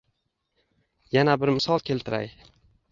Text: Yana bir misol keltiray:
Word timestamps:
Yana 1.17 1.37
bir 1.45 1.55
misol 1.59 1.87
keltiray: 1.91 2.37